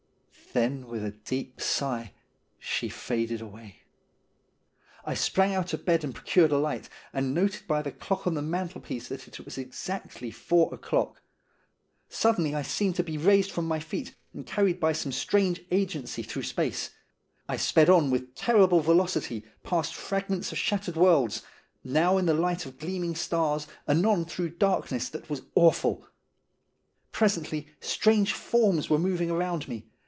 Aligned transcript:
Then 0.53 0.87
with 0.87 1.05
a 1.05 1.11
deep 1.11 1.61
sigh 1.61 2.11
she 2.59 2.89
faded 2.89 3.39
away. 3.39 3.83
I 5.05 5.13
sprang 5.13 5.55
out 5.55 5.71
of 5.71 5.85
bed 5.85 6.03
and 6.03 6.13
procured 6.13 6.51
a 6.51 6.57
light, 6.57 6.89
and 7.13 7.33
noted 7.33 7.65
by 7.69 7.81
the 7.81 7.93
clock 7.93 8.27
on 8.27 8.33
the 8.33 8.41
mantel 8.41 8.81
piece 8.81 9.07
that 9.07 9.29
it 9.29 9.45
was 9.45 9.57
exactly 9.57 10.29
four 10.29 10.73
o'clock. 10.73 11.21
Suddenly 12.09 12.53
I 12.53 12.63
seemed 12.63 12.95
to 12.97 13.03
be 13.03 13.17
raised 13.17 13.49
from 13.49 13.65
my 13.65 13.79
feet, 13.79 14.13
and 14.33 14.45
carried 14.45 14.77
by 14.77 14.91
some 14.91 15.13
strange 15.13 15.61
agency 15.71 16.21
through 16.21 16.43
space. 16.43 16.89
I 17.47 17.55
sped 17.55 17.89
on 17.89 18.11
with 18.11 18.35
terrible 18.35 18.81
velocity, 18.81 19.45
past 19.63 19.95
frag 19.95 20.29
ments 20.29 20.51
of 20.51 20.57
shattered 20.57 20.97
worlds; 20.97 21.43
now 21.85 22.17
in 22.17 22.25
the 22.25 22.33
light 22.33 22.65
of 22.65 22.77
gleaming 22.77 23.15
stars, 23.15 23.67
anon 23.87 24.25
through 24.25 24.49
darkness 24.57 25.07
that 25.07 25.29
was 25.29 25.43
awful. 25.55 26.05
Presently 27.13 27.69
strange 27.79 28.33
forms 28.33 28.89
were 28.89 28.99
moving 28.99 29.31
around 29.31 29.69
me. 29.69 29.87